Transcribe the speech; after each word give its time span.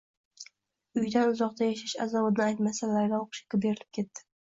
Uyidan 1.01 1.33
uzoqda 1.33 1.67
yashash 1.67 1.93
azobini 2.05 2.45
aytmasa 2.45 2.89
Laylo 2.95 3.21
o`qishga 3.27 3.61
berilib 3.67 3.93
ketdi 3.99 4.25